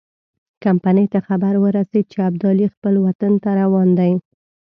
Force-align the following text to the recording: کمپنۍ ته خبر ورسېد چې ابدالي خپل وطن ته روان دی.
کمپنۍ 0.63 1.05
ته 1.13 1.19
خبر 1.27 1.53
ورسېد 1.63 2.05
چې 2.11 2.17
ابدالي 2.29 2.67
خپل 2.73 2.93
وطن 3.05 3.33
ته 3.43 3.49
روان 3.61 3.89
دی. 3.99 4.11